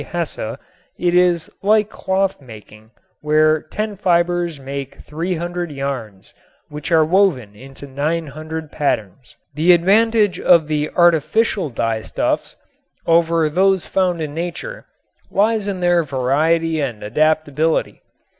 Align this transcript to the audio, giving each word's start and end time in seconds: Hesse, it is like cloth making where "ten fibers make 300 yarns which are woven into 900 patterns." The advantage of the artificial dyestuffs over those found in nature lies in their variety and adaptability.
Hesse, 0.03 0.39
it 0.97 1.13
is 1.13 1.51
like 1.61 1.91
cloth 1.91 2.41
making 2.41 2.89
where 3.19 3.61
"ten 3.61 3.95
fibers 3.95 4.59
make 4.59 4.95
300 4.95 5.71
yarns 5.71 6.33
which 6.69 6.91
are 6.91 7.05
woven 7.05 7.55
into 7.55 7.85
900 7.85 8.71
patterns." 8.71 9.37
The 9.53 9.73
advantage 9.73 10.39
of 10.39 10.65
the 10.65 10.89
artificial 10.95 11.69
dyestuffs 11.69 12.55
over 13.05 13.47
those 13.47 13.85
found 13.85 14.23
in 14.23 14.33
nature 14.33 14.87
lies 15.29 15.67
in 15.67 15.81
their 15.81 16.01
variety 16.01 16.81
and 16.81 17.03
adaptability. 17.03 18.01